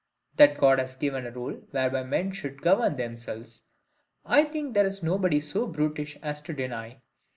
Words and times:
That 0.37 0.57
God 0.57 0.79
has 0.79 0.95
given 0.95 1.27
a 1.27 1.31
rule 1.31 1.61
whereby 1.69 2.01
men 2.01 2.31
should 2.31 2.63
govern 2.63 2.95
themselves, 2.95 3.67
I 4.25 4.45
think 4.45 4.73
there 4.73 4.87
is 4.87 5.03
nobody 5.03 5.39
so 5.39 5.67
brutish 5.67 6.17
as 6.23 6.41
to 6.41 6.53
deny. 6.53 7.03